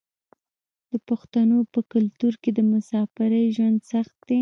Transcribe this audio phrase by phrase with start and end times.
[0.89, 4.39] د پښتنو په کلتور کې د مسافرۍ ژوند سخت دی.